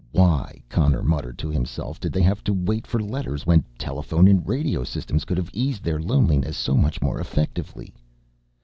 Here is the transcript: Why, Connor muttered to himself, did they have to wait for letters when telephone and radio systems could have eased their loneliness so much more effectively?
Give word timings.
Why, 0.11 0.63
Connor 0.67 1.03
muttered 1.03 1.37
to 1.37 1.49
himself, 1.51 1.99
did 1.99 2.11
they 2.11 2.23
have 2.23 2.43
to 2.45 2.53
wait 2.55 2.87
for 2.87 2.99
letters 2.99 3.45
when 3.45 3.63
telephone 3.77 4.27
and 4.27 4.43
radio 4.47 4.83
systems 4.83 5.25
could 5.25 5.37
have 5.37 5.51
eased 5.53 5.83
their 5.83 5.99
loneliness 6.01 6.57
so 6.57 6.73
much 6.75 7.03
more 7.03 7.19
effectively? 7.19 7.93